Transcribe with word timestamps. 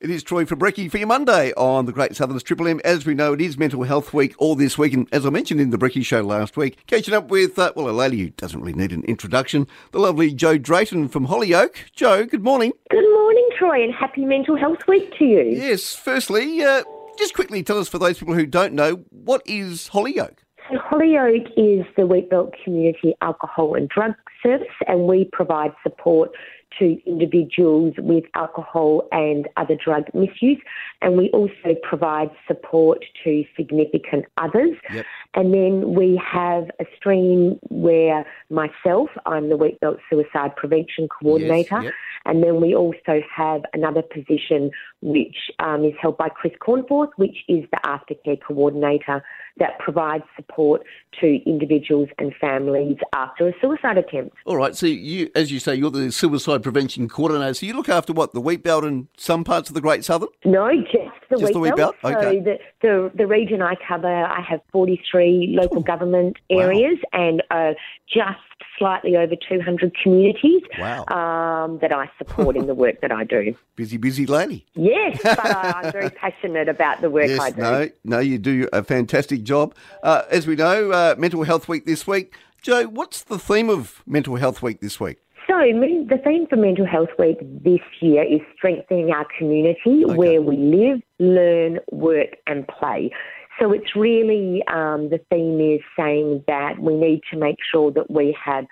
It 0.00 0.08
is 0.08 0.22
Troy 0.22 0.46
Fabrecki 0.46 0.90
for 0.90 0.96
your 0.96 1.08
Monday 1.08 1.52
on 1.58 1.84
the 1.84 1.92
Great 1.92 2.16
Southern's 2.16 2.42
Triple 2.42 2.66
M. 2.66 2.80
As 2.82 3.04
we 3.04 3.12
know, 3.12 3.34
it 3.34 3.40
is 3.42 3.58
Mental 3.58 3.82
Health 3.82 4.14
Week 4.14 4.34
all 4.38 4.54
this 4.54 4.78
week, 4.78 4.94
and 4.94 5.06
as 5.12 5.26
I 5.26 5.28
mentioned 5.28 5.60
in 5.60 5.68
the 5.68 5.76
Brecky 5.76 6.02
Show 6.02 6.22
last 6.22 6.56
week, 6.56 6.78
catching 6.86 7.12
up 7.12 7.28
with, 7.28 7.58
uh, 7.58 7.74
well, 7.76 7.90
a 7.90 7.92
lady 7.92 8.16
who 8.16 8.30
doesn't 8.30 8.58
really 8.62 8.72
need 8.72 8.92
an 8.92 9.04
introduction, 9.04 9.66
the 9.92 9.98
lovely 9.98 10.32
Joe 10.32 10.56
Drayton 10.56 11.08
from 11.08 11.26
Holyoake. 11.26 11.92
Joe, 11.92 12.24
good 12.24 12.42
morning. 12.42 12.72
Good 12.88 13.04
morning, 13.12 13.46
Troy, 13.58 13.84
and 13.84 13.92
happy 13.92 14.24
Mental 14.24 14.56
Health 14.56 14.78
Week 14.88 15.12
to 15.18 15.24
you. 15.26 15.42
Yes, 15.42 15.94
firstly, 15.94 16.62
uh, 16.62 16.82
just 17.18 17.34
quickly 17.34 17.62
tell 17.62 17.76
us 17.76 17.90
for 17.90 17.98
those 17.98 18.18
people 18.18 18.32
who 18.32 18.46
don't 18.46 18.72
know, 18.72 19.04
what 19.10 19.42
is 19.44 19.90
Holyoake? 19.90 20.38
So 20.70 20.78
Holyoake 20.78 21.50
is 21.58 21.84
the 21.96 22.04
Wheatbelt 22.04 22.52
Community 22.64 23.12
Alcohol 23.20 23.74
and 23.74 23.86
Drug 23.90 24.14
Service, 24.42 24.66
and 24.86 25.02
we 25.02 25.28
provide 25.30 25.72
support 25.82 26.30
to 26.78 26.98
individuals 27.06 27.94
with 27.98 28.24
alcohol 28.34 29.08
and 29.12 29.48
other 29.56 29.76
drug 29.76 30.04
misuse. 30.14 30.60
And 31.02 31.16
we 31.16 31.30
also 31.30 31.74
provide 31.82 32.30
support 32.46 33.04
to 33.24 33.44
significant 33.56 34.26
others. 34.38 34.76
Yep. 34.92 35.06
And 35.34 35.54
then 35.54 35.94
we 35.94 36.20
have 36.24 36.70
a 36.80 36.84
stream 36.96 37.58
where 37.68 38.24
myself, 38.50 39.10
I'm 39.26 39.48
the 39.48 39.56
Wheatbelt 39.56 39.98
Suicide 40.08 40.56
Prevention 40.56 41.08
Coordinator. 41.08 41.82
yep. 41.82 41.92
And 42.26 42.42
then 42.42 42.60
we 42.60 42.74
also 42.74 43.22
have 43.34 43.62
another 43.72 44.02
position 44.02 44.70
which 45.00 45.36
um, 45.58 45.84
is 45.84 45.94
held 46.00 46.18
by 46.18 46.28
Chris 46.28 46.52
Cornforth, 46.60 47.10
which 47.16 47.38
is 47.48 47.64
the 47.72 47.80
aftercare 47.84 48.38
coordinator 48.40 49.22
that 49.58 49.78
provides 49.78 50.24
support 50.36 50.82
to 51.20 51.38
individuals 51.46 52.08
and 52.18 52.34
families 52.40 52.96
after 53.14 53.48
a 53.48 53.52
suicide 53.60 53.98
attempt. 53.98 54.36
All 54.44 54.56
right, 54.56 54.76
so 54.76 54.86
you, 54.86 55.30
as 55.34 55.50
you 55.50 55.60
say, 55.60 55.74
you're 55.74 55.90
the 55.90 56.12
suicide 56.12 56.59
prevention 56.60 57.08
coordinator. 57.08 57.54
So 57.54 57.66
you 57.66 57.74
look 57.74 57.88
after 57.88 58.12
what 58.12 58.32
the 58.32 58.40
wheat 58.40 58.62
belt 58.62 58.84
and 58.84 59.08
some 59.16 59.44
parts 59.44 59.68
of 59.70 59.74
the 59.74 59.80
Great 59.80 60.04
Southern. 60.04 60.28
No, 60.44 60.70
just 60.82 60.94
the 61.30 61.36
Just 61.36 61.42
wheat 61.44 61.52
the 61.54 61.58
wheat 61.60 61.76
belt. 61.76 61.96
belt? 62.02 62.16
Okay. 62.16 62.38
So 62.38 62.44
the, 62.44 62.58
the 62.82 63.10
the 63.18 63.26
region 63.26 63.62
I 63.62 63.74
cover, 63.86 64.08
I 64.08 64.40
have 64.40 64.60
43 64.72 65.56
local 65.58 65.80
government 65.82 66.36
Wow. 66.50 66.58
areas 66.60 66.98
and 67.12 67.42
uh, 67.50 67.72
just 68.12 68.38
slightly 68.78 69.16
over 69.16 69.34
200 69.48 69.94
communities 70.02 70.62
Wow. 70.78 71.04
um, 71.08 71.78
that 71.80 71.92
I 71.92 72.10
support 72.18 72.56
in 72.56 72.66
the 72.66 72.74
work 72.74 73.00
that 73.02 73.12
I 73.12 73.24
do. 73.24 73.54
Busy, 73.76 73.96
busy 73.96 74.26
lady. 74.26 74.66
Yes, 74.74 75.18
but 75.22 75.38
I, 75.40 75.72
I'm 75.84 75.92
very 75.92 76.10
passionate 76.10 76.68
about 76.68 77.00
the 77.00 77.08
work 77.10 77.30
I 77.40 77.50
do. 77.50 77.60
no, 77.62 77.88
no, 78.04 78.18
you 78.18 78.38
do 78.38 78.68
a 78.72 78.82
fantastic 78.82 79.42
job. 79.42 79.74
Uh, 80.02 80.22
as 80.30 80.46
we 80.46 80.54
know, 80.56 80.90
uh, 80.90 81.14
Mental 81.18 81.42
Health 81.44 81.68
Week 81.68 81.86
this 81.86 82.06
week. 82.06 82.34
Joe, 82.62 82.84
what's 82.88 83.22
the 83.22 83.38
theme 83.38 83.70
of 83.70 84.02
Mental 84.06 84.36
Health 84.36 84.60
Week 84.60 84.80
this 84.80 85.00
week? 85.00 85.16
So, 85.50 85.56
the 85.58 86.20
theme 86.24 86.46
for 86.46 86.54
Mental 86.54 86.86
Health 86.86 87.08
Week 87.18 87.38
this 87.40 87.80
year 88.00 88.22
is 88.22 88.40
strengthening 88.56 89.10
our 89.10 89.26
community 89.36 90.04
where 90.04 90.40
we 90.40 90.56
live, 90.56 91.00
learn, 91.18 91.80
work, 91.90 92.36
and 92.46 92.68
play. 92.68 93.10
So, 93.58 93.72
it's 93.72 93.96
really 93.96 94.62
um, 94.72 95.10
the 95.10 95.18
theme 95.28 95.60
is 95.60 95.80
saying 95.98 96.44
that 96.46 96.78
we 96.78 96.94
need 96.94 97.22
to 97.32 97.36
make 97.36 97.56
sure 97.68 97.90
that 97.90 98.08
we 98.08 98.36
have 98.44 98.64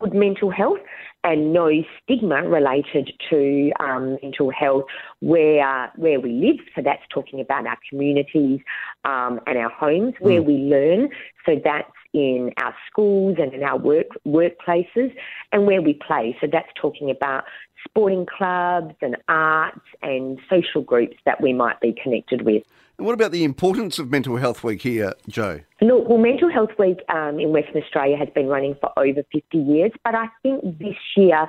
good 0.00 0.14
mental 0.14 0.50
health 0.50 0.78
and 1.24 1.52
no 1.52 1.70
stigma 2.02 2.42
related 2.48 3.12
to 3.30 3.70
um, 3.80 4.18
mental 4.22 4.50
health 4.50 4.84
where 5.20 5.90
where 5.96 6.20
we 6.20 6.32
live. 6.32 6.56
So 6.74 6.82
that's 6.82 7.02
talking 7.10 7.40
about 7.40 7.66
our 7.66 7.78
communities 7.88 8.60
um, 9.04 9.40
and 9.46 9.58
our 9.58 9.70
homes 9.70 10.14
where 10.20 10.42
we 10.42 10.54
learn. 10.54 11.10
So 11.46 11.60
that's 11.62 11.90
in 12.12 12.52
our 12.58 12.74
schools 12.90 13.36
and 13.40 13.52
in 13.54 13.62
our 13.62 13.78
work 13.78 14.08
workplaces 14.26 15.14
and 15.52 15.66
where 15.66 15.80
we 15.80 15.94
play. 15.94 16.36
So 16.40 16.46
that's 16.50 16.68
talking 16.80 17.10
about 17.10 17.44
sporting 17.84 18.26
clubs 18.26 18.94
and 19.00 19.16
arts 19.28 19.80
and 20.02 20.38
social 20.48 20.82
groups 20.82 21.16
that 21.24 21.40
we 21.40 21.52
might 21.52 21.80
be 21.80 21.94
connected 22.02 22.42
with. 22.42 22.64
And 22.98 23.06
what 23.06 23.14
about 23.14 23.32
the 23.32 23.42
importance 23.42 23.98
of 23.98 24.10
Mental 24.10 24.36
Health 24.36 24.62
Week 24.62 24.82
here, 24.82 25.14
Joe? 25.26 25.60
Look, 25.80 26.08
well, 26.08 26.18
Mental 26.18 26.50
Health 26.50 26.70
Week 26.78 26.98
um, 27.08 27.40
in 27.40 27.50
Western 27.50 27.82
Australia 27.82 28.16
has 28.16 28.28
been 28.34 28.46
running 28.46 28.76
for 28.80 28.96
over 28.96 29.22
50 29.32 29.58
years, 29.58 29.90
but 30.04 30.14
I 30.14 30.28
think 30.42 30.78
this 30.78 30.94
year, 31.16 31.48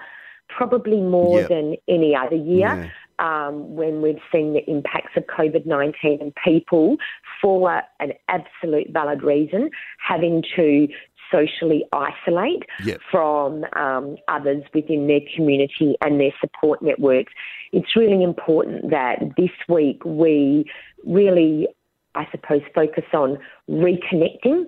probably 0.49 1.01
more 1.01 1.39
Yep. 1.41 1.49
than 1.49 1.75
any 1.87 2.15
other 2.15 2.35
year, 2.35 2.91
um, 3.19 3.75
when 3.75 4.01
we've 4.01 4.21
seen 4.31 4.53
the 4.53 4.69
impacts 4.69 5.15
of 5.15 5.25
COVID 5.27 5.65
19 5.65 6.19
and 6.21 6.33
people, 6.43 6.97
for 7.41 7.81
an 7.99 8.13
absolute 8.27 8.89
valid 8.91 9.23
reason, 9.23 9.69
having 9.99 10.43
to 10.55 10.87
socially 11.31 11.83
isolate 11.93 12.63
Yep. 12.85 13.01
from 13.09 13.65
um, 13.75 14.17
others 14.27 14.63
within 14.73 15.07
their 15.07 15.21
community 15.35 15.95
and 16.01 16.19
their 16.19 16.33
support 16.39 16.81
networks. 16.81 17.33
It's 17.71 17.95
really 17.95 18.23
important 18.23 18.91
that 18.91 19.19
this 19.35 19.49
week 19.67 20.03
we 20.05 20.65
really, 21.05 21.67
I 22.15 22.27
suppose, 22.31 22.61
focus 22.75 23.05
on 23.13 23.39
reconnecting 23.69 24.65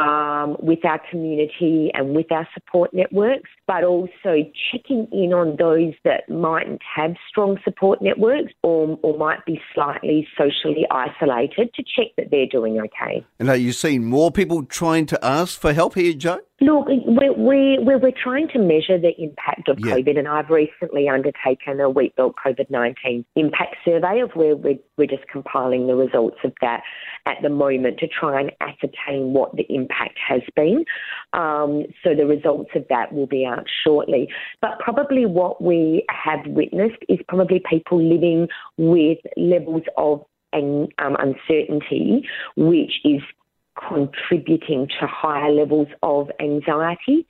um, 0.00 0.56
with 0.60 0.84
our 0.84 1.00
community 1.10 1.90
and 1.92 2.14
with 2.14 2.32
our 2.32 2.48
support 2.54 2.92
networks, 2.94 3.50
but 3.66 3.84
also 3.84 4.50
checking 4.72 5.06
in 5.12 5.32
on 5.32 5.56
those 5.58 5.92
that 6.04 6.28
mightn't 6.28 6.80
have 6.82 7.14
strong 7.28 7.58
support 7.62 8.00
networks 8.00 8.52
or, 8.62 8.98
or 9.02 9.18
might 9.18 9.44
be 9.44 9.60
slightly 9.74 10.26
socially 10.38 10.86
isolated 10.90 11.72
to 11.74 11.82
check 11.82 12.08
that 12.16 12.30
they're 12.30 12.46
doing 12.46 12.80
okay. 12.80 13.24
And 13.38 13.50
are 13.50 13.56
you 13.56 13.72
seeing 13.72 14.06
more 14.06 14.30
people 14.30 14.64
trying 14.64 15.06
to 15.06 15.24
ask 15.24 15.60
for 15.60 15.72
help 15.72 15.94
here, 15.94 16.14
Joe? 16.14 16.40
Look, 16.62 16.88
we're, 16.88 17.32
we're, 17.32 17.98
we're, 17.98 18.12
trying 18.22 18.48
to 18.48 18.58
measure 18.58 18.98
the 18.98 19.14
impact 19.18 19.68
of 19.68 19.78
Yeah. 19.80 19.94
COVID, 19.94 20.18
and 20.18 20.28
I've 20.28 20.50
recently 20.50 21.08
undertaken 21.08 21.80
a 21.80 21.90
Wheatbelt 21.90 22.34
COVID 22.44 22.68
19 22.68 23.24
impact 23.34 23.76
survey 23.82 24.20
of 24.20 24.32
where 24.32 24.54
we're, 24.54 24.78
we're 24.98 25.06
just 25.06 25.26
compiling 25.28 25.86
the 25.86 25.94
results 25.94 26.36
of 26.44 26.52
that 26.60 26.82
at 27.24 27.38
the 27.42 27.48
moment 27.48 27.98
to 28.00 28.08
try 28.08 28.40
and 28.40 28.52
ascertain 28.60 29.32
what 29.32 29.56
the 29.56 29.64
impact 29.70 30.18
has 30.28 30.42
been. 30.54 30.84
Um, 31.32 31.84
so 32.04 32.14
the 32.14 32.26
results 32.26 32.70
of 32.74 32.84
that 32.90 33.14
will 33.14 33.26
be 33.26 33.46
out 33.46 33.64
shortly. 33.82 34.28
But 34.60 34.78
probably 34.80 35.24
what 35.24 35.62
we 35.62 36.04
have 36.10 36.40
witnessed 36.46 37.02
is 37.08 37.20
probably 37.26 37.62
people 37.70 38.02
living 38.02 38.48
with 38.76 39.18
levels 39.38 39.84
of 39.96 40.24
an, 40.52 40.88
um, 40.98 41.16
uncertainty, 41.18 42.28
which 42.56 43.00
is 43.04 43.22
contributing 43.92 44.88
to 45.00 45.06
higher 45.06 45.50
levels 45.50 45.88
of 46.02 46.30
anxiety. 46.40 47.26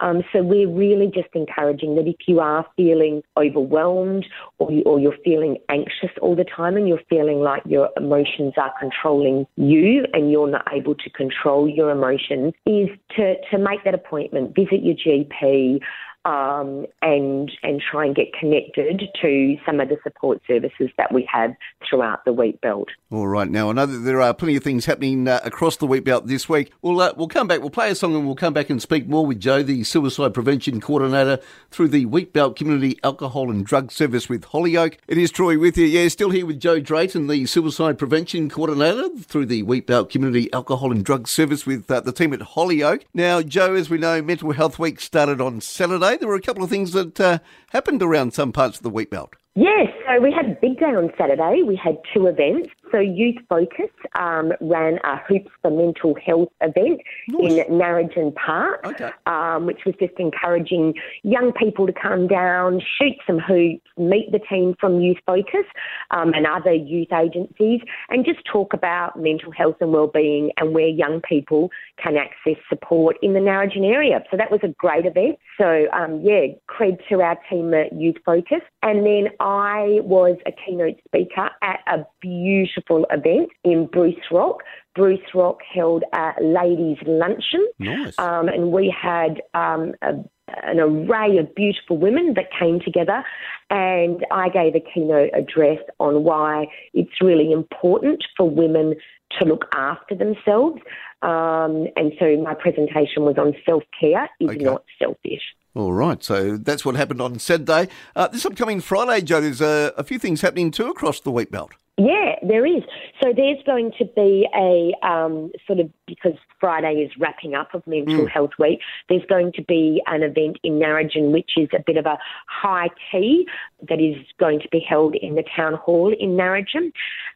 Um, 0.00 0.22
so 0.32 0.42
we're 0.42 0.68
really 0.68 1.06
just 1.06 1.28
encouraging 1.34 1.94
that 1.96 2.06
if 2.06 2.16
you 2.26 2.40
are 2.40 2.66
feeling 2.76 3.22
overwhelmed 3.36 4.26
or, 4.58 4.70
you, 4.72 4.82
or 4.82 4.98
you're 4.98 5.16
feeling 5.24 5.56
anxious 5.68 6.10
all 6.20 6.34
the 6.34 6.44
time 6.44 6.76
and 6.76 6.88
you're 6.88 7.00
feeling 7.08 7.38
like 7.38 7.62
your 7.66 7.90
emotions 7.96 8.54
are 8.56 8.72
controlling 8.78 9.46
you 9.56 10.04
and 10.12 10.30
you're 10.30 10.50
not 10.50 10.66
able 10.72 10.94
to 10.94 11.10
control 11.10 11.68
your 11.68 11.90
emotions, 11.90 12.52
is 12.66 12.88
to, 13.16 13.34
to 13.50 13.58
make 13.58 13.84
that 13.84 13.94
appointment, 13.94 14.54
visit 14.54 14.82
your 14.82 14.94
GP, 14.94 15.80
um, 16.24 16.86
and 17.02 17.50
and 17.62 17.82
try 17.90 18.06
and 18.06 18.14
get 18.14 18.32
connected 18.38 19.02
to 19.20 19.56
some 19.66 19.80
of 19.80 19.88
the 19.88 19.98
support 20.02 20.40
services 20.46 20.90
that 20.96 21.12
we 21.12 21.28
have 21.30 21.54
throughout 21.88 22.24
the 22.24 22.32
wheat 22.32 22.60
belt. 22.60 22.88
All 23.10 23.28
right, 23.28 23.48
now 23.48 23.70
I 23.70 23.72
know 23.72 23.86
that 23.86 23.98
there 23.98 24.20
are 24.20 24.32
plenty 24.32 24.56
of 24.56 24.64
things 24.64 24.86
happening 24.86 25.28
uh, 25.28 25.40
across 25.44 25.76
the 25.76 25.86
wheat 25.86 26.04
belt 26.04 26.26
this 26.26 26.48
week. 26.48 26.72
We'll 26.82 27.00
uh, 27.00 27.12
we'll 27.16 27.28
come 27.28 27.46
back. 27.46 27.60
We'll 27.60 27.70
play 27.70 27.90
a 27.90 27.94
song 27.94 28.14
and 28.14 28.26
we'll 28.26 28.36
come 28.36 28.54
back 28.54 28.70
and 28.70 28.80
speak 28.80 29.06
more 29.06 29.26
with 29.26 29.40
Joe, 29.40 29.62
the 29.62 29.84
suicide 29.84 30.32
prevention 30.32 30.80
coordinator 30.80 31.40
through 31.70 31.88
the 31.88 32.06
Wheat 32.06 32.32
Belt 32.32 32.56
Community 32.56 32.98
Alcohol 33.02 33.50
and 33.50 33.64
Drug 33.66 33.92
Service 33.92 34.28
with 34.28 34.44
Holyoake. 34.46 34.98
It 35.06 35.18
is 35.18 35.30
Troy 35.30 35.58
with 35.58 35.76
you. 35.76 35.84
Yeah, 35.84 36.08
still 36.08 36.30
here 36.30 36.46
with 36.46 36.60
Joe 36.60 36.80
Drayton, 36.80 37.26
the 37.26 37.44
suicide 37.46 37.98
prevention 37.98 38.48
coordinator 38.48 39.10
through 39.18 39.46
the 39.46 39.62
Wheat 39.62 39.86
Belt 39.86 40.10
Community 40.10 40.52
Alcohol 40.52 40.90
and 40.90 41.04
Drug 41.04 41.28
Service 41.28 41.66
with 41.66 41.90
uh, 41.90 42.00
the 42.00 42.12
team 42.12 42.32
at 42.32 42.40
Holyoake. 42.40 43.02
Now, 43.12 43.42
Joe, 43.42 43.74
as 43.74 43.90
we 43.90 43.98
know, 43.98 44.22
Mental 44.22 44.52
Health 44.52 44.78
Week 44.78 45.00
started 45.00 45.40
on 45.40 45.60
Saturday. 45.60 46.13
There 46.16 46.28
were 46.28 46.34
a 46.34 46.40
couple 46.40 46.64
of 46.64 46.70
things 46.70 46.92
that 46.92 47.20
uh, 47.20 47.38
happened 47.70 48.02
around 48.02 48.34
some 48.34 48.52
parts 48.52 48.76
of 48.76 48.82
the 48.82 48.90
wheat 48.90 49.10
belt. 49.10 49.34
Yes, 49.56 49.86
so 50.04 50.20
we 50.20 50.32
had 50.32 50.46
a 50.46 50.58
big 50.60 50.80
day 50.80 50.86
on 50.86 51.12
Saturday. 51.16 51.62
We 51.62 51.76
had 51.76 51.98
two 52.12 52.26
events. 52.26 52.70
So 52.90 52.98
Youth 52.98 53.36
Focus 53.48 53.90
um, 54.18 54.52
ran 54.60 54.98
a 55.04 55.16
Hoops 55.28 55.50
for 55.62 55.70
Mental 55.70 56.16
Health 56.24 56.48
event 56.60 57.00
in 57.28 57.64
Narrogin 57.70 58.34
Park, 58.34 58.84
Okay. 58.84 59.10
um, 59.26 59.66
which 59.66 59.84
was 59.84 59.94
just 60.00 60.14
encouraging 60.18 60.94
young 61.22 61.52
people 61.52 61.86
to 61.86 61.92
come 61.92 62.26
down, 62.26 62.80
shoot 62.98 63.14
some 63.26 63.38
hoops, 63.38 63.86
meet 63.96 64.32
the 64.32 64.40
team 64.40 64.74
from 64.80 65.00
Youth 65.00 65.18
Focus 65.24 65.66
um, 66.10 66.32
and 66.34 66.46
other 66.46 66.72
youth 66.72 67.12
agencies, 67.12 67.80
and 68.10 68.24
just 68.24 68.40
talk 68.44 68.74
about 68.74 69.18
mental 69.20 69.52
health 69.52 69.76
and 69.80 69.92
wellbeing 69.92 70.50
and 70.56 70.74
where 70.74 70.88
young 70.88 71.20
people 71.20 71.70
can 72.02 72.16
access 72.16 72.60
support 72.68 73.16
in 73.22 73.34
the 73.34 73.40
Narrogin 73.40 73.84
area. 73.84 74.22
So 74.30 74.36
that 74.36 74.50
was 74.50 74.60
a 74.64 74.68
great 74.68 75.06
event. 75.06 75.38
So 75.58 75.86
um, 75.92 76.20
yeah, 76.22 76.46
cred 76.68 76.98
to 77.08 77.22
our 77.22 77.38
team 77.48 77.72
at 77.72 77.92
Youth 77.92 78.16
Focus. 78.24 78.62
And 78.82 79.06
then 79.06 79.28
I 79.44 80.00
was 80.02 80.38
a 80.46 80.52
keynote 80.52 80.96
speaker 81.06 81.50
at 81.60 81.80
a 81.86 82.06
beautiful 82.22 83.04
event 83.10 83.50
in 83.62 83.86
Bruce 83.86 84.14
Rock. 84.32 84.62
Bruce 84.94 85.20
Rock 85.34 85.58
held 85.72 86.02
a 86.14 86.32
ladies' 86.40 86.96
luncheon. 87.06 87.68
Nice. 87.78 88.18
Um, 88.18 88.48
and 88.48 88.72
we 88.72 88.94
had 88.98 89.42
um, 89.52 89.92
a 90.02 90.14
an 90.62 90.78
array 90.78 91.38
of 91.38 91.54
beautiful 91.54 91.96
women 91.96 92.34
that 92.34 92.46
came 92.58 92.78
together 92.78 93.24
and 93.70 94.24
I 94.30 94.50
gave 94.50 94.74
a 94.74 94.80
keynote 94.80 95.30
address 95.34 95.78
on 95.98 96.22
why 96.22 96.66
it's 96.92 97.20
really 97.20 97.50
important 97.50 98.22
for 98.36 98.48
women 98.48 98.94
to 99.38 99.44
look 99.46 99.64
after 99.74 100.14
themselves. 100.14 100.80
Um, 101.22 101.88
and 101.96 102.12
so 102.18 102.36
my 102.42 102.54
presentation 102.54 103.22
was 103.22 103.36
on 103.38 103.54
self 103.64 103.82
care 103.98 104.28
is 104.38 104.50
okay. 104.50 104.64
not 104.64 104.84
selfish. 104.98 105.42
All 105.74 105.92
right, 105.92 106.22
so 106.22 106.56
that's 106.56 106.84
what 106.84 106.94
happened 106.94 107.20
on 107.20 107.40
Saturday. 107.40 107.88
Uh, 108.14 108.28
this 108.28 108.46
upcoming 108.46 108.80
Friday, 108.80 109.24
Joe, 109.24 109.40
there's 109.40 109.60
a, 109.60 109.92
a 109.96 110.04
few 110.04 110.20
things 110.20 110.40
happening 110.40 110.70
too 110.70 110.86
across 110.86 111.18
the 111.18 111.32
wheat 111.32 111.50
belt. 111.50 111.72
Yeah, 111.98 112.36
there 112.42 112.64
is. 112.64 112.82
So 113.22 113.32
there's 113.34 113.58
going 113.66 113.92
to 113.98 114.04
be 114.04 114.48
a 114.54 114.92
um, 115.06 115.50
sort 115.66 115.80
of 115.80 115.90
because 116.06 116.34
Friday 116.60 116.94
is 116.94 117.10
wrapping 117.18 117.54
up 117.54 117.74
of 117.74 117.86
Mental 117.86 118.24
mm. 118.24 118.30
Health 118.30 118.52
Week. 118.58 118.80
There's 119.08 119.24
going 119.28 119.52
to 119.52 119.62
be 119.62 120.02
an 120.06 120.22
event 120.22 120.58
in 120.62 120.78
Narrogin, 120.78 121.32
which 121.32 121.52
is 121.56 121.68
a 121.74 121.82
bit 121.84 121.96
of 121.96 122.06
a 122.06 122.18
high 122.46 122.88
tea 123.10 123.46
that 123.88 124.00
is 124.00 124.16
going 124.38 124.60
to 124.60 124.68
be 124.70 124.80
held 124.80 125.14
in 125.14 125.34
the 125.34 125.44
town 125.54 125.74
hall 125.74 126.14
in 126.18 126.30
Narrogin, 126.30 126.92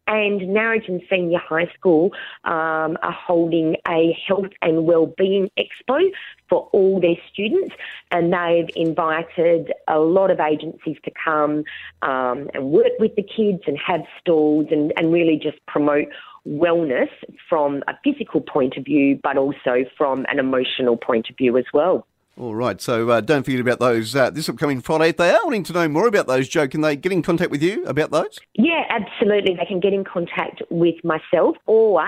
and 0.06 0.41
Narrogin 0.41 1.06
Senior 1.11 1.38
High 1.38 1.70
School 1.79 2.11
um, 2.44 2.97
are 3.03 3.12
holding 3.12 3.76
a 3.87 4.17
health 4.26 4.53
and 4.62 4.87
wellbeing 4.87 5.50
expo 5.59 6.11
for 6.49 6.69
all 6.73 7.00
their 7.00 7.17
students, 7.31 7.75
and 8.11 8.32
they've 8.32 8.71
invited 8.75 9.73
a 9.87 9.99
lot 9.99 10.31
of 10.31 10.41
agencies 10.41 10.97
to 11.05 11.11
come 11.23 11.64
um, 12.03 12.49
and 12.55 12.71
work 12.71 12.93
with 12.99 13.14
the 13.17 13.23
kids 13.23 13.62
and 13.67 13.79
have 13.79 14.00
stalls 14.21 14.67
and, 14.71 14.93
and 14.97 15.12
really 15.12 15.37
just 15.37 15.59
promote 15.67 16.09
wellness 16.49 17.11
from 17.49 17.83
a 17.89 17.95
physical 18.03 18.41
point 18.41 18.77
of 18.77 18.85
view, 18.85 19.19
but 19.23 19.37
also 19.37 19.85
from 19.97 20.25
an 20.29 20.39
emotional 20.39 20.97
point 20.97 21.29
of 21.31 21.37
view 21.37 21.56
as 21.59 21.65
well. 21.73 22.06
All 22.39 22.55
right, 22.55 22.81
so 22.81 23.11
uh, 23.11 23.21
don't 23.21 23.43
forget 23.43 23.59
about 23.59 23.81
those 23.81 24.15
uh, 24.15 24.31
this 24.31 24.49
upcoming 24.49 24.81
Friday. 24.81 25.09
If 25.09 25.17
they 25.17 25.31
are 25.31 25.41
wanting 25.43 25.65
to 25.65 25.73
know 25.73 25.89
more 25.89 26.06
about 26.06 26.29
those, 26.29 26.49
Joe, 26.49 26.69
can 26.69 26.83
they 26.83 26.95
get 26.95 27.11
in 27.11 27.21
contact 27.21 27.50
with 27.50 27.65
you 27.65 27.85
about 27.85 28.12
those? 28.12 28.39
Yeah, 28.55 28.85
absolutely. 28.91 29.56
They 29.56 29.65
can 29.65 29.81
get 29.81 29.93
in 29.93 30.05
contact 30.05 30.62
with 30.71 30.95
myself 31.03 31.56
or 31.67 32.00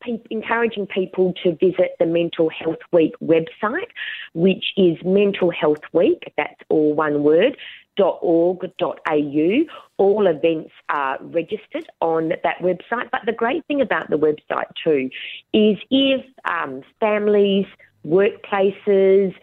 pe- 0.00 0.22
encouraging 0.30 0.86
people 0.86 1.34
to 1.42 1.56
visit 1.56 1.96
the 1.98 2.06
Mental 2.06 2.48
Health 2.48 2.78
Week 2.92 3.14
website, 3.20 3.90
which 4.34 4.66
is 4.76 4.98
Mental 5.04 5.50
Health 5.50 5.82
Week, 5.92 6.32
that's 6.36 6.60
all 6.68 6.94
one 6.94 7.24
word, 7.24 7.56
.org.au. 7.98 9.64
All 9.98 10.26
events 10.26 10.70
are 10.88 11.18
registered 11.20 11.88
on 12.00 12.30
that 12.30 12.58
website. 12.60 13.10
But 13.10 13.22
the 13.26 13.32
great 13.32 13.66
thing 13.66 13.80
about 13.80 14.10
the 14.10 14.16
website 14.16 14.70
too 14.82 15.10
is 15.52 15.78
if 15.90 16.24
um, 16.44 16.82
families, 17.00 17.66
workplaces, 18.06 19.34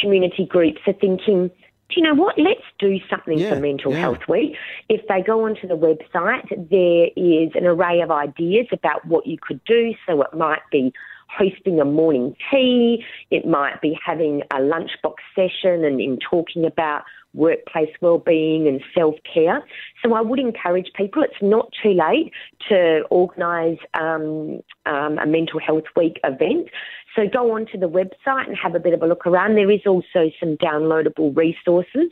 community 0.00 0.46
groups 0.46 0.80
are 0.86 0.92
thinking, 0.94 1.50
do 1.90 2.00
you 2.00 2.02
know 2.02 2.14
what? 2.14 2.38
Let's 2.38 2.64
do 2.78 2.98
something 3.08 3.38
yeah, 3.38 3.54
for 3.54 3.60
Mental 3.60 3.92
yeah. 3.92 4.00
Health 4.00 4.28
Week. 4.28 4.56
If 4.90 5.06
they 5.08 5.22
go 5.22 5.46
onto 5.46 5.66
the 5.66 5.76
website, 5.76 6.48
there 6.70 7.08
is 7.16 7.50
an 7.54 7.64
array 7.64 8.02
of 8.02 8.10
ideas 8.10 8.66
about 8.72 9.06
what 9.06 9.26
you 9.26 9.38
could 9.40 9.64
do. 9.64 9.94
So 10.06 10.20
it 10.20 10.34
might 10.34 10.60
be 10.70 10.92
hosting 11.28 11.80
a 11.80 11.84
morning 11.84 12.34
tea, 12.50 13.04
it 13.30 13.46
might 13.46 13.80
be 13.80 13.98
having 14.04 14.42
a 14.52 14.56
lunchbox 14.56 15.14
session 15.34 15.84
and 15.84 16.00
in 16.00 16.18
talking 16.18 16.64
about 16.64 17.02
workplace 17.34 17.90
wellbeing 18.00 18.66
and 18.66 18.82
self-care. 18.96 19.62
So 20.02 20.14
I 20.14 20.20
would 20.22 20.38
encourage 20.38 20.90
people, 20.94 21.22
it's 21.22 21.42
not 21.42 21.70
too 21.82 21.90
late 21.90 22.32
to 22.68 23.02
organise 23.10 23.78
um, 24.00 24.60
um, 24.86 25.18
a 25.18 25.26
mental 25.26 25.60
health 25.60 25.84
week 25.94 26.18
event. 26.24 26.68
So 27.14 27.26
go 27.26 27.54
onto 27.54 27.78
the 27.78 27.88
website 27.88 28.46
and 28.46 28.56
have 28.56 28.74
a 28.74 28.80
bit 28.80 28.94
of 28.94 29.02
a 29.02 29.06
look 29.06 29.26
around. 29.26 29.56
There 29.56 29.70
is 29.70 29.80
also 29.86 30.30
some 30.38 30.56
downloadable 30.56 31.36
resources. 31.36 32.10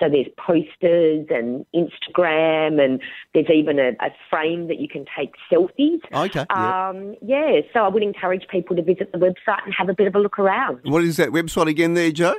So 0.00 0.08
there's 0.10 0.26
posters 0.36 1.26
and 1.30 1.64
Instagram, 1.74 2.82
and 2.82 3.00
there's 3.34 3.50
even 3.50 3.78
a, 3.78 3.90
a 4.00 4.10
frame 4.30 4.68
that 4.68 4.78
you 4.78 4.88
can 4.88 5.04
take 5.16 5.32
selfies. 5.50 6.00
Okay. 6.12 6.44
Um, 6.50 7.16
yeah. 7.22 7.60
So 7.72 7.80
I 7.80 7.88
would 7.88 8.02
encourage 8.02 8.46
people 8.48 8.55
to 8.62 8.82
visit 8.82 9.12
the 9.12 9.18
website 9.18 9.64
and 9.64 9.74
have 9.76 9.88
a 9.88 9.94
bit 9.94 10.06
of 10.06 10.14
a 10.14 10.18
look 10.18 10.38
around. 10.38 10.80
What 10.84 11.04
is 11.04 11.16
that 11.16 11.30
website 11.30 11.68
again, 11.68 11.94
there, 11.94 12.10
Joe? 12.10 12.36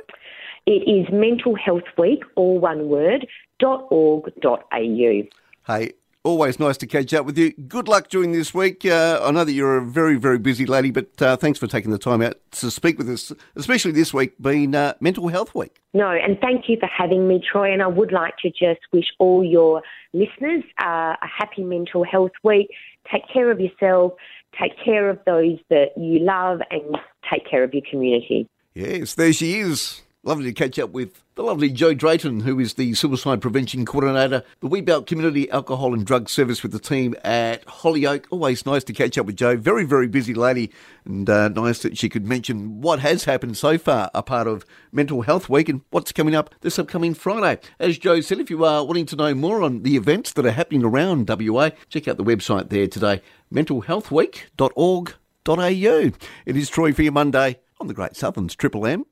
It 0.66 0.86
is 0.86 1.06
Mental 1.12 1.54
Health 1.54 1.84
Week, 1.96 2.22
all 2.34 2.58
one 2.58 2.88
word, 2.88 3.26
.org.au. 3.62 5.22
Hey, 5.66 5.92
always 6.28 6.60
nice 6.60 6.76
to 6.76 6.86
catch 6.86 7.14
up 7.14 7.24
with 7.24 7.38
you. 7.38 7.52
Good 7.52 7.88
luck 7.88 8.08
during 8.08 8.32
this 8.32 8.52
week. 8.52 8.84
Uh, 8.84 9.18
I 9.22 9.30
know 9.30 9.44
that 9.44 9.52
you're 9.52 9.78
a 9.78 9.84
very, 9.84 10.16
very 10.16 10.38
busy 10.38 10.66
lady, 10.66 10.90
but 10.90 11.20
uh, 11.22 11.36
thanks 11.36 11.58
for 11.58 11.66
taking 11.66 11.90
the 11.90 11.98
time 11.98 12.20
out 12.20 12.36
to 12.52 12.70
speak 12.70 12.98
with 12.98 13.08
us, 13.08 13.32
especially 13.56 13.92
this 13.92 14.12
week 14.12 14.34
being 14.40 14.74
uh, 14.74 14.92
Mental 15.00 15.26
Health 15.28 15.54
Week. 15.54 15.80
No, 15.94 16.10
and 16.10 16.38
thank 16.40 16.68
you 16.68 16.76
for 16.78 16.86
having 16.86 17.26
me, 17.26 17.42
Troy. 17.50 17.72
And 17.72 17.82
I 17.82 17.86
would 17.86 18.12
like 18.12 18.34
to 18.42 18.50
just 18.50 18.80
wish 18.92 19.06
all 19.18 19.42
your 19.42 19.82
listeners 20.12 20.62
uh, 20.80 21.16
a 21.20 21.26
happy 21.26 21.64
Mental 21.64 22.04
Health 22.04 22.32
Week. 22.44 22.68
Take 23.10 23.22
care 23.32 23.50
of 23.50 23.58
yourself, 23.58 24.12
take 24.60 24.72
care 24.84 25.08
of 25.08 25.18
those 25.24 25.58
that 25.70 25.96
you 25.96 26.18
love, 26.20 26.60
and 26.70 26.98
take 27.32 27.48
care 27.48 27.64
of 27.64 27.72
your 27.72 27.84
community. 27.90 28.48
Yes, 28.74 29.14
there 29.14 29.32
she 29.32 29.60
is. 29.60 30.02
Lovely 30.28 30.44
to 30.44 30.52
catch 30.52 30.78
up 30.78 30.90
with 30.90 31.24
the 31.36 31.42
lovely 31.42 31.70
Joe 31.70 31.94
Drayton, 31.94 32.40
who 32.40 32.60
is 32.60 32.74
the 32.74 32.92
Suicide 32.92 33.40
Prevention 33.40 33.86
Coordinator, 33.86 34.44
the 34.60 34.68
Wheatbelt 34.68 35.06
Community 35.06 35.50
Alcohol 35.50 35.94
and 35.94 36.04
Drug 36.04 36.28
Service 36.28 36.62
with 36.62 36.70
the 36.70 36.78
team 36.78 37.14
at 37.24 37.64
Holyoake. 37.64 38.26
Always 38.28 38.66
nice 38.66 38.84
to 38.84 38.92
catch 38.92 39.16
up 39.16 39.24
with 39.24 39.36
Joe. 39.36 39.56
Very, 39.56 39.84
very 39.84 40.06
busy 40.06 40.34
lady, 40.34 40.70
and 41.06 41.30
uh, 41.30 41.48
nice 41.48 41.78
that 41.78 41.96
she 41.96 42.10
could 42.10 42.26
mention 42.26 42.82
what 42.82 42.98
has 42.98 43.24
happened 43.24 43.56
so 43.56 43.78
far, 43.78 44.10
a 44.12 44.22
part 44.22 44.46
of 44.46 44.66
Mental 44.92 45.22
Health 45.22 45.48
Week, 45.48 45.70
and 45.70 45.80
what's 45.88 46.12
coming 46.12 46.34
up 46.34 46.54
this 46.60 46.78
upcoming 46.78 47.14
Friday. 47.14 47.58
As 47.80 47.96
Joe 47.96 48.20
said, 48.20 48.38
if 48.38 48.50
you 48.50 48.62
are 48.66 48.84
wanting 48.84 49.06
to 49.06 49.16
know 49.16 49.34
more 49.34 49.62
on 49.62 49.82
the 49.82 49.96
events 49.96 50.34
that 50.34 50.44
are 50.44 50.50
happening 50.50 50.84
around 50.84 51.26
WA, 51.26 51.70
check 51.88 52.06
out 52.06 52.18
the 52.18 52.22
website 52.22 52.68
there 52.68 52.86
today, 52.86 53.22
mentalhealthweek.org.au. 53.50 56.10
It 56.44 56.56
is 56.58 56.68
Troy 56.68 56.92
for 56.92 57.00
your 57.00 57.12
Monday 57.12 57.60
on 57.80 57.86
the 57.86 57.94
Great 57.94 58.14
Southerns 58.14 58.54
Triple 58.54 58.84
M 58.84 59.06